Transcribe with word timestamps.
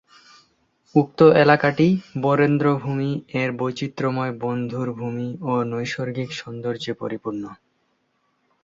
উক্ত 0.95 1.19
এলাকাটি 1.35 1.87
বরেন্দ্র 2.21 2.65
ভূমি 2.77 3.09
এর 3.33 3.49
বৈচিত্রময় 3.57 4.33
বন্ধুর 4.41 4.87
ভূমি 4.93 5.29
ও 5.43 5.53
নৈসর্গিক 5.71 6.29
সৌন্দর্যে 6.33 6.93
পরিপূর্ণ। 6.93 7.43